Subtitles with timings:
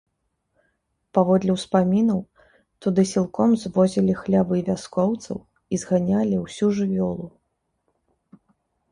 [1.15, 2.21] Паводле ўспамінаў,
[2.85, 5.37] туды сілком звозілі хлявы вяскоўцаў
[5.77, 7.27] і зганялі ўсю жывёлу.